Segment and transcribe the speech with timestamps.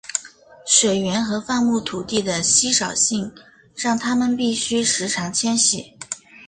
[0.65, 3.31] 水源和放牧土地的稀少性
[3.75, 5.95] 让他们必须时常迁徙。